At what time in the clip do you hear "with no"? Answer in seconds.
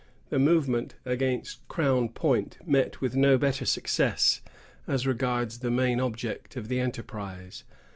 3.01-3.37